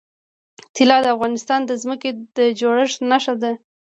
طلا 0.75 0.97
د 1.03 1.07
افغانستان 1.15 1.59
د 1.65 1.71
ځمکې 1.81 2.09
د 2.37 2.39
جوړښت 2.59 2.97
نښه 3.11 3.33
ده. 3.41 3.51